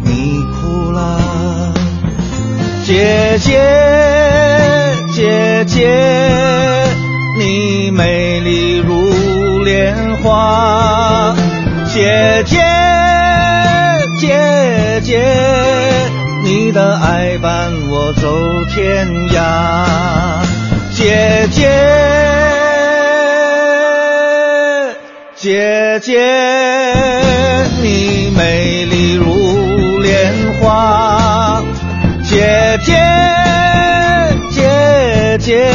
[0.04, 1.18] 你哭了，
[2.84, 3.60] 姐姐，
[5.12, 5.90] 姐姐，
[7.40, 11.34] 你美丽如莲花，
[11.92, 12.62] 姐姐，
[14.20, 15.20] 姐姐，
[16.44, 18.32] 你的爱伴我走
[18.72, 20.40] 天涯，
[20.92, 22.71] 姐姐。
[25.42, 26.20] 姐姐，
[27.82, 31.60] 你美丽如莲花。
[32.22, 32.94] 姐姐，
[34.52, 35.68] 姐姐，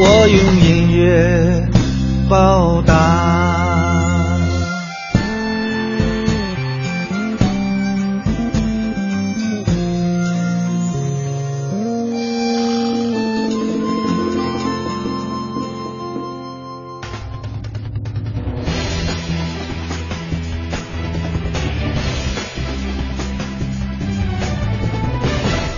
[0.00, 1.68] 我用音乐
[2.30, 3.21] 报答。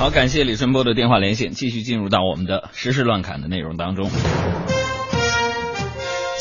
[0.05, 4.11] 好，感谢李春波的电话连线，继续进入到我们的时事乱侃的内容当中。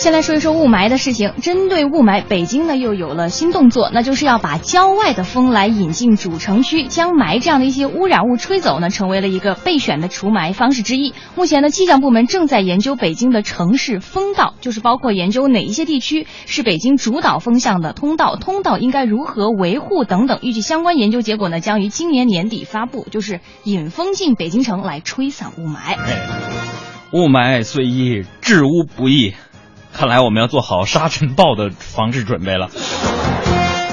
[0.04, 1.32] 先来说一说雾霾的事情。
[1.42, 11.14] 针对雾霾，北京呢又有了新动作，那就是要把郊外的风来引进主城区，将霾这样的一些污染物吹走呢，成为了一个备选的除霾方式之一。
[11.36, 20.40] 目前呢，气象部门正在研究北京的城市风道，就是包括研究哪一些地区是北京主导风向的通道，通道应该如何维护等等。
[20.42, 25.96] 预计相关研究结果呢，将于今年年底发布，就是引风进北京城来吹散雾霾。
[27.14, 29.34] 雾霾虽易，治污不易。
[29.94, 32.70] 看来我们要做好沙尘暴的防治准备了。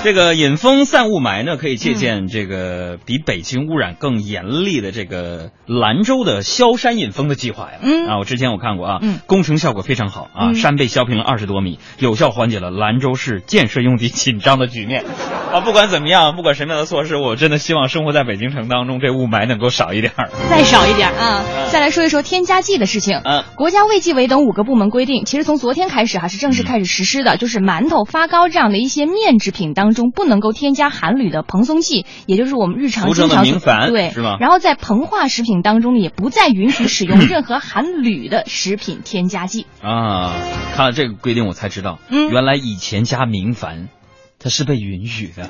[0.02, 7.78] 这个引风散雾霾呢，可以借鉴这个比北京污染更严厉的这个兰州的萧山引风的计划呀。
[7.82, 15.04] 嗯啊，我之前我看过啊，嗯工程效果非常好啊，嗯山被削平了二十多米，有效缓解了兰州市建设用地紧张的局面。
[15.52, 20.30] 啊，不管怎么样，不管什么样的措施，我真的希望生活在北京城当中，这雾霾能够少一点儿。
[20.48, 21.44] 再少一点啊！
[21.70, 23.20] 再来说一说添加剂的事情。
[23.24, 33.44] 嗯，国家卫计委等五个部门规定，其实从昨天开始还是正式开始实施的，就是馒头、发糕这样的一些面制品当中不能够添加含铝的蓬松剂，也就是我们日常经常
[33.88, 39.66] 对是吗然后在膨化食品当中呢，也不再允许使用任何含铝的食品添加剂。
[39.82, 40.34] 啊，
[40.74, 43.88] 看了这个规定，我才知道，嗯原来以前加明矾，
[44.38, 45.48] 它是被允许的。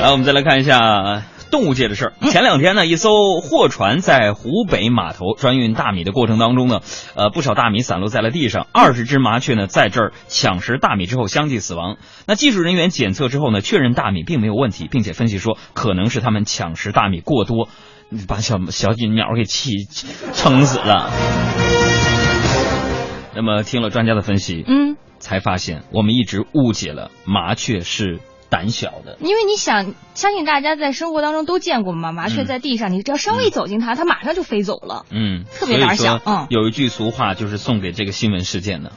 [0.00, 2.12] 来，我们再来看一下动物界的事儿。
[2.30, 6.80] 前两天呢，一艘货船在湖北码头专运大米的过程当中呢，
[7.14, 11.96] 呃，不少大米散落在了地上，二十只麻雀呢在这儿抢食大米之后相继死亡。
[12.26, 17.68] 那技术人员检测之后呢，确认大米并没有问题，并且分析说可能是他们抢食大米过多，
[18.26, 19.70] 把小小鸟给气
[20.34, 21.10] 撑死了。
[23.34, 28.18] 那么听了专家的分析，嗯，才发现我们一直误解了麻雀是
[28.50, 29.16] 胆小的。
[29.20, 35.06] 因为你想，相信大家在生活当中都见过嘛，麻雀在地上，你只要稍微走近它，它马上就飞走了。
[35.10, 38.92] 嗯，特别胆小嗯有一句俗话就是送给这个新闻事件的，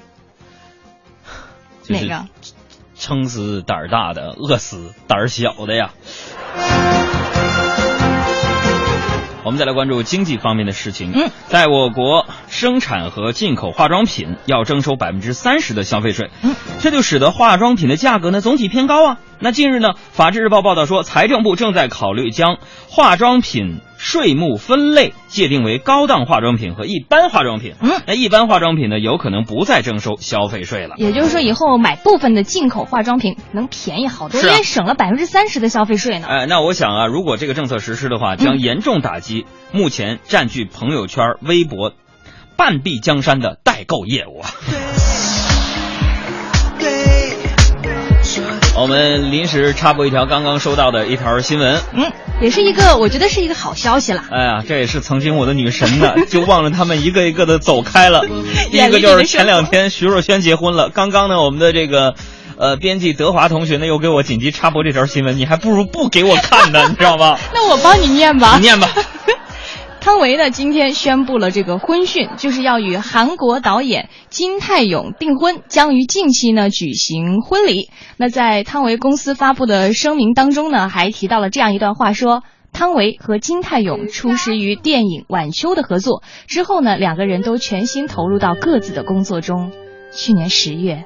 [1.84, 2.28] 就是哪个？
[2.96, 5.92] 撑死胆儿大的，饿死胆儿小的呀。
[9.44, 11.12] 我们再来关注经济方面的事情。
[11.14, 19.18] 嗯，在我国生产和进口化妆品要征收百分之三十的消费税，嗯，这就使得化妆品的价格呢总体偏高啊。
[19.40, 27.76] 那近日呢，《法制日报》报道说，财政部正在考虑将化妆品税目分类界定为高档化妆品和一般化妆品。
[27.80, 30.96] 嗯，那一般化妆品呢，有可能不再征收消费税了。
[30.98, 36.26] 也就是说，以后买部分的进口化妆品能便宜好多，因为省了百分之三十的消费税呢。
[36.28, 41.94] 哎，那我想啊，如果这个政策实施的话，将严重打击目前占据朋友圈、微博
[42.58, 44.50] 半壁江山的代购业务啊。
[48.82, 51.80] 我们临时插播一条刚刚收到的一条新闻。
[51.94, 52.12] 嗯，
[52.42, 54.24] 也是一个，我觉得是一个好消息了。
[54.32, 58.26] 哎呀，这也是曾经我的女神呢， 就忘了他们一个一个的走开了。
[58.72, 62.16] 第一个就是前两天徐若瑄结婚了，刚刚呢，我们的这个。
[62.58, 67.36] 呃，编辑德华同学呢又给我紧急插播这条新闻，你还不如不给我看呢，你知道吗？
[67.52, 68.54] 那我帮你念吧。
[68.58, 68.88] 你念吧。
[70.02, 77.92] 汤唯呢，今天宣布了这个婚讯，就是要与韩国导演金泰勇订婚，将于近期呢举行婚礼。
[78.18, 82.42] 那在汤唯公司发布的声明当中呢，还提到了这样一段话说。
[82.74, 89.72] 汤唯和金泰勇初识于电影《晚秋》的合作之后呢，两个人都全心投入到各自的工作中。
[90.14, 91.04] 去年十月，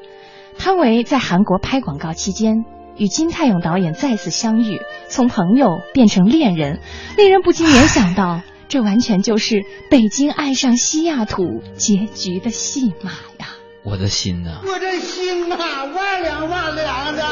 [0.60, 2.66] 汤唯在韩国拍广告期间
[2.98, 4.80] 与金泰勇导演再次相遇，
[5.10, 6.80] 从朋友变成恋人，
[7.18, 8.42] 令人不禁联想到，
[8.76, 9.56] 这完全就是
[9.90, 11.44] 《北京爱上西雅图》
[11.78, 13.56] 结局的戏码呀！
[13.84, 15.56] 我的心呐、我这心呐、
[15.86, 17.24] 万两万两的。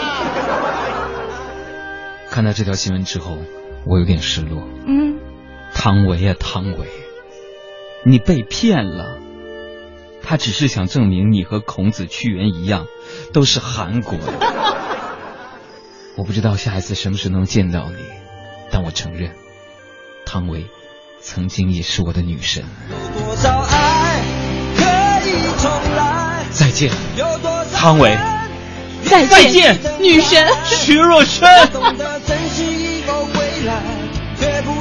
[2.29, 3.39] 看到这条新闻之后，
[3.85, 4.65] 我有点失落。
[4.87, 5.19] 嗯，
[5.73, 6.87] 汤唯啊，汤唯，
[8.05, 9.17] 你被骗了。
[10.21, 12.87] 他只是想证明你和孔子、屈原一样，
[13.33, 14.27] 都是韩国人。
[16.15, 17.97] 我不知道下一次什么时候能见到你，
[18.71, 19.31] 但我承认，
[20.25, 20.67] 汤唯
[21.23, 22.65] 曾经也是我的女神。
[23.25, 24.19] 多少爱
[24.75, 24.83] 可
[25.25, 26.43] 以重来？
[26.51, 26.91] 再见，
[27.73, 28.17] 汤唯。
[29.05, 31.47] 再再见，女神徐若瑄。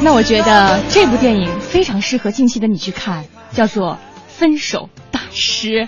[0.03, 3.93] 那我觉得这部电影非常适合近期的你去看，叫做
[4.28, 5.86] 《分手大师》。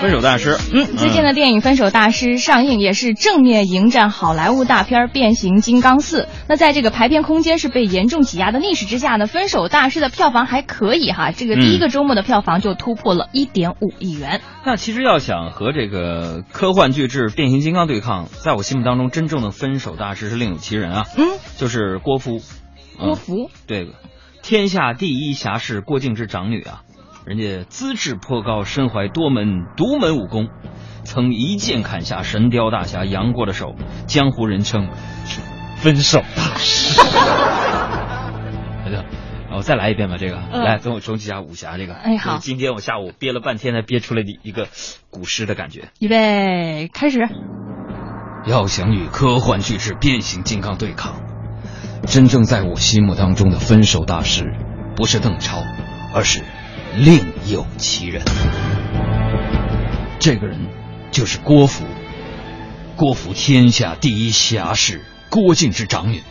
[0.00, 6.22] 分手大师，嗯，最近的电影《分手大师》上映，也是正面迎战好莱坞大片《变形金刚四》。
[6.48, 14.40] 那在这个排片空间是被严重挤压的逆势之下呢，《分手大师》的票房还可以哈，这个第一个周末的票房就突破了一点五亿元。
[14.64, 21.26] 那其实要想和这个科幻巨制变形金刚对抗，在我心目当中，真正的分手大师是另有其人啊，嗯，
[21.56, 22.40] 就是郭芙。
[22.98, 23.88] 嗯郭芙，对，
[24.42, 26.82] 天下第一侠士郭靖之长女啊，
[27.24, 30.48] 人家资质颇高，身怀多门独门武功，
[31.04, 33.76] 曾一剑砍下神雕大侠杨过的手，
[34.08, 34.88] 江湖人称
[35.76, 37.00] 分手大师。
[38.82, 39.04] 好的，
[39.56, 41.94] 我再来一遍吧，这个，嗯来，等我重启一下武侠这个。
[41.94, 44.66] 哎好今天我下午憋了半天才憋出来的一个
[45.10, 45.90] 古诗的感觉。
[46.00, 47.20] 预备开始。
[48.46, 51.22] 要想与科幻巨制变形金刚对抗，
[52.04, 54.52] 真正在我心目当中的分手大师，
[54.96, 55.62] 不是邓超，
[56.12, 56.42] 而是
[56.96, 58.22] 另有其人。
[60.18, 60.58] 这个人
[61.10, 61.84] 就是郭芙。
[62.96, 66.22] 郭芙天下第一侠士郭靖之长女，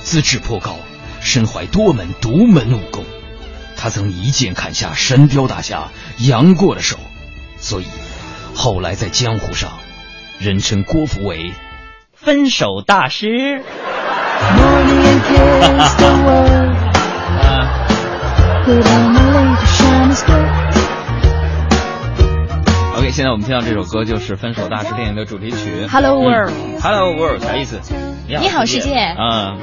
[0.00, 0.76] 资质颇高，
[1.20, 3.04] 身怀多门独门武功。
[3.76, 6.96] 他曾一剑砍下神雕大侠杨过的手，
[7.58, 7.86] 所以
[8.54, 9.72] 后来在江湖上，
[10.38, 11.52] 人称郭芙为
[12.14, 13.62] 分手大师。
[22.96, 25.88] OK，现在我们听到这首歌就是《分手大师》电影的主题曲。
[25.90, 27.80] Hello World 嗯 Hello World 啥意思？
[28.28, 29.58] 你好世界嗯。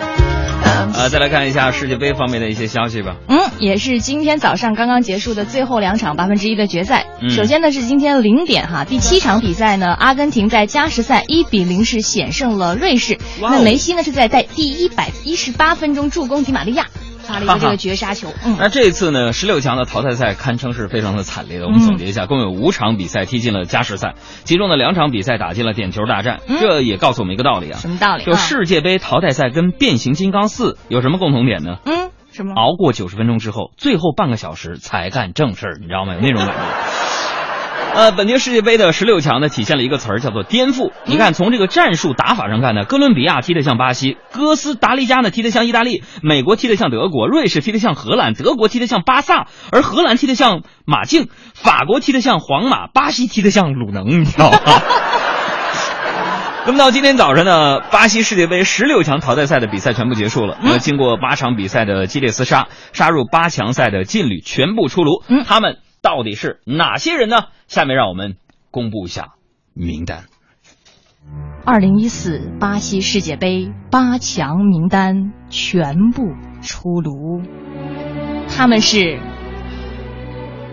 [0.93, 3.15] 呃，再来看一下世界杯方面的一些消息吧。
[3.29, 7.05] 嗯，也是今天早上刚刚结束的最后两场八分之一的决赛。
[7.21, 13.13] 嗯首先呢是今天零点哈，第七场比赛呢，阿根廷在加时赛一比零是险胜了瑞士。
[13.41, 16.87] 哦那梅西呢是在在第一百一十八分钟助攻迪玛利亚，
[17.21, 18.33] 发了一个这个绝杀球。
[18.45, 21.65] 嗯，那这一次呢，十六强的淘汰赛堪称是非常的惨烈的。
[21.65, 26.39] 我们总结一下，共有五场比赛踢进了加时赛，其中的两场比赛打进了点球大战。
[26.47, 28.23] 嗯这也告诉我们一个道理啊，什么道理？
[28.23, 31.77] 就啊世界杯淘汰赛跟变形金刚四有什么共同点呢？
[31.85, 32.53] 嗯什么？
[32.55, 36.13] 熬过九十分钟之后，最后半个小时才干正事儿，你知道吗？
[36.13, 37.10] 有那种感觉。
[37.93, 40.91] 呃，本届世界杯的十六强呢，体现了一个词儿，叫做颠覆。
[41.05, 54.57] 你看，从这个战术打法上看呢，哥伦比亚踢得像巴西，哥斯达黎加呢踢得像意大利，美国踢得像德国，瑞士踢得像荷兰，德国踢得像巴萨，而荷兰踢得像马竞，法国踢得像皇马，巴西踢得像鲁能，你知道吗？
[56.65, 60.57] 那么到今天早上呢，巴西世界杯十六强淘汰赛的比赛全部结束了。
[60.61, 65.23] 那么经过八场比赛的激烈厮杀，杀入八强赛的劲旅全部出炉。
[65.45, 67.37] 他们到底是哪些人呢？
[67.67, 68.35] 下面让我们
[68.71, 69.33] 公布一下
[69.73, 70.25] 名单。
[71.63, 76.33] 二零一四巴西世界杯八强名单全部
[76.63, 77.43] 出炉，
[78.49, 79.19] 他们是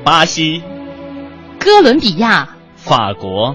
[0.03, 0.63] 巴西、
[1.61, 3.55] 哥伦比亚、法国、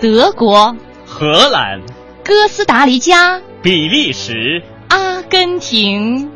[0.00, 1.82] 德国、荷兰、
[2.24, 6.30] 哥斯达黎加、比利时阿根廷。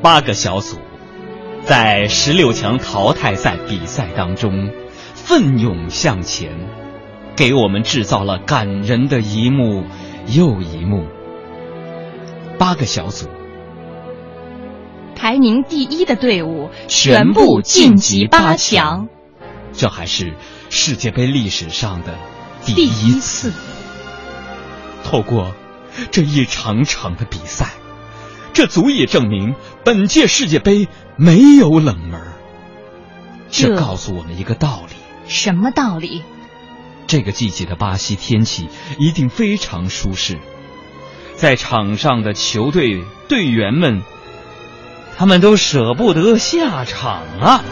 [0.00, 0.78] 八个小组，
[1.66, 4.70] 在十六强淘汰赛比赛当中
[5.16, 6.52] 奋勇向前，
[7.34, 9.82] 给我们制造了感人的一幕
[10.28, 11.08] 又一幕。
[12.56, 13.26] 八个小组，
[15.16, 19.08] 排名第一的队伍全部晋级八强。
[19.72, 20.34] 这还是
[20.70, 22.14] 世界杯历史上的
[22.64, 23.52] 第一次。
[25.02, 25.52] 透过
[26.12, 27.70] 这一场场的比赛，
[28.52, 30.86] 这足以证明本届世界杯
[31.16, 32.20] 没有冷门
[33.50, 34.96] 这告诉我们一个道理：
[35.28, 36.22] 什么道理？
[37.06, 40.38] 这个季节的巴西天气一定非常舒适，
[41.36, 44.02] 在场上的球队队员们，
[45.16, 47.64] 他们都舍不得下场啊！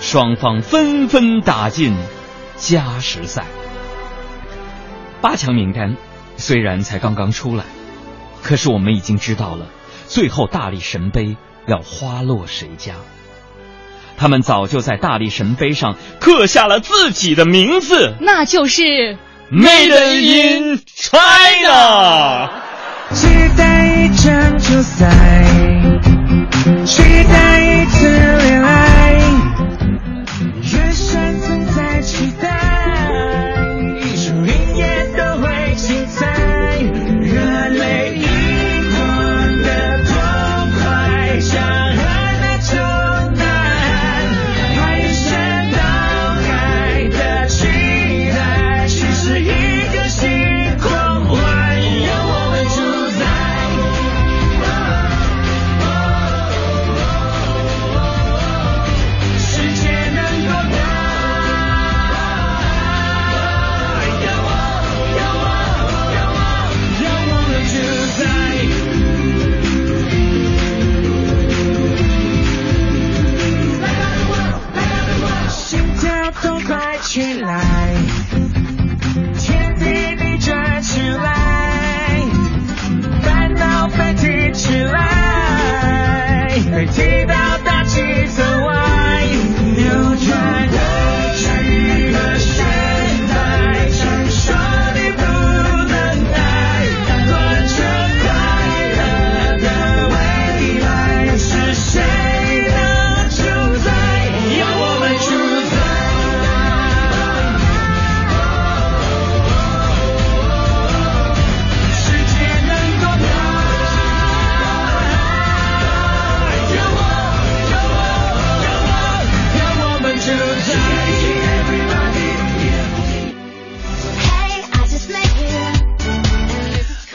[0.00, 1.94] 双方纷纷打进
[2.56, 3.44] 加时赛。
[5.20, 5.96] 八强名单
[6.38, 7.64] 虽然才刚刚出来，
[8.42, 9.66] 可是我们已经知道了，
[10.06, 11.36] 最后大力神杯
[11.66, 12.94] 要花落谁家。
[14.16, 19.16] 他们早就在大力神杯上刻下了自己的名字那就是
[19.50, 22.50] ，Made in China。
[23.12, 25.10] 期待一场球赛，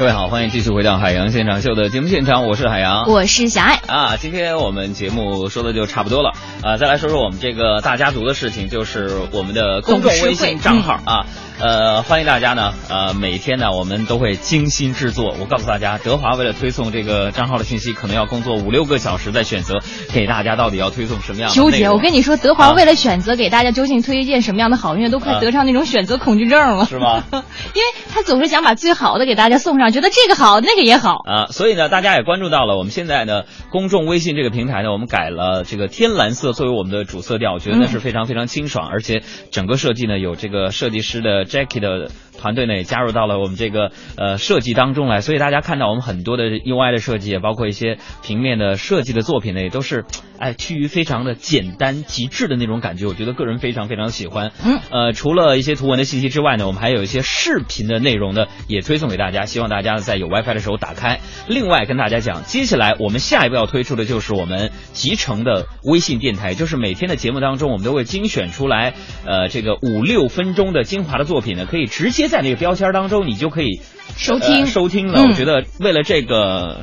[0.05, 3.81] 各位好，欢迎继续回到海洋现场秀的节目现场，我是海洋，我是小爱。
[3.87, 6.33] 啊，今天我们节目说的就差不多了。
[6.61, 10.99] 啊，再来说说我们这个大家族的事情，就是我们的公众微信账号。
[11.07, 11.25] 啊，
[11.57, 15.33] 呃，欢迎大家呢，呃，每天呢我们都会精心制作。
[15.39, 19.79] 我告诉大家，德华为了推送这个账号的信息，可能要工作五六个小时，在选择
[20.11, 26.85] 给大家到底要推送什么样的纠结，我跟你说，德华啊为了选择给大家究竟推荐什么样的好音乐，都快啊得上那种选择恐惧症了。
[26.85, 27.23] 是吗？
[27.31, 31.19] 因为他总是想把最好的给大家送上，觉得这个好，那个也好。
[31.25, 50.05] 啊，所以呢，大家也关注到了，我们现在呢，公众微信这个平台呢，我们改了这个天蓝色作为我们的主色调，我觉得呢嗯是非常非常清爽，而且整个设计呢有这个设计师的 Jackie 的团队呢也加入到了我们这个呃设计当中来，所以大家看到我们很多的 UI 的设计，也包括一些平面的设计的作品呢，也都是
[50.37, 54.51] 哎趋于非常的简单极致的那种感觉，我觉得个人非常非常喜欢。
[54.63, 61.19] 嗯，呃，除了一些图文的信息之外呢，我们还有一些视频的内容呢，也推送给大家，希望大家在有 WiFi 的时候打开。
[61.47, 68.93] 另外跟大家讲，接下来我们下一步要推出的就是我们集成的微信电台，就是每天的节目当中，我们都会精选出来，
[69.25, 73.81] 呃，这个五六分钟的精华的作品呢，可以直接在那个标签当中，你就可以
[74.15, 75.19] 收听呃收听了。
[75.21, 76.81] 嗯我觉得为了这个。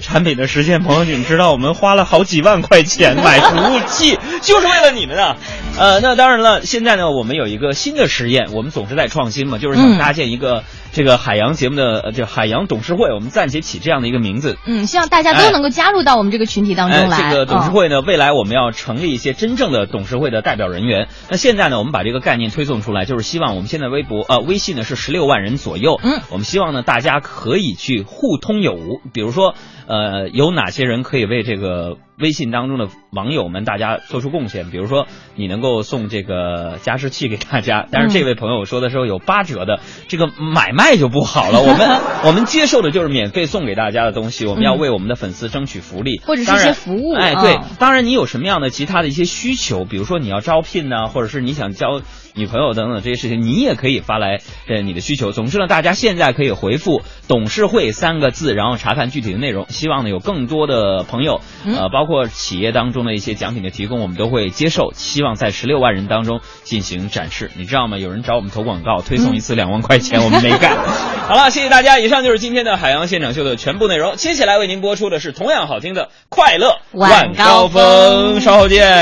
[0.00, 5.36] 产品的实现，朋友，你们知道我们花了好几万块钱买服务器， 就是为了你们啊！
[5.78, 10.62] 呃，那当然了，现在呢，我们有一个新的实验，我们总是在创新嘛，就是想嗯搭建一个
[10.92, 14.56] 这个海洋节目的，呃就海洋董事会，我们暂且起这样的一个名字。
[14.66, 17.16] 嗯，希望大家都能够加入到我们这个群体当中来。
[17.16, 17.30] 哎。
[17.30, 21.08] 这个董事嗯会呢，未来我们要成立一些真正的董事会的代表人员。
[21.28, 25.98] 那现在呢，我们把这个概念推送出来，就是希望我们现在微博呃微信呢是十六万人左右。
[26.02, 29.56] 嗯，我们希望呢大家可以去互通有无，比如说
[29.86, 41.60] 呃有哪些人可以为这个微信当中的网友们大家做出贡献，比如说你能够送这个加湿器给大家，但是这位朋友说的时候有八折的，这个买卖就不好了。
[41.62, 52.00] 我们我们接受的就是免费送给大家的东西，我们要嗯为我们的粉丝争取福利，或者是一些服务哎，对啊，当然你有什么样的其他的一些需求，比如说你要招聘呢，或者是你想交
[52.34, 55.32] 女朋友等等这些事情，你也可以发来呃你的需求。
[55.32, 59.66] 总之呢，大家现在可以回复“董事会”三个字，然后查看具体的内容。
[59.68, 67.50] 希望呢有更多的朋友，嗯呃，包包括企业当中的一些奖品的提供，我们都会接受，希望在十六万人当中进行展示。
[67.56, 67.96] 你知道吗？
[67.96, 70.76] 有人找我们投广告，推送一次两万块钱，我们没干。
[71.26, 74.16] 好了，谢谢大家，以上就是今天的海洋现场秀的全部内容。
[74.16, 78.94] 接下来为您播出的是同样好听的《快乐晚高高峰》，稍后见。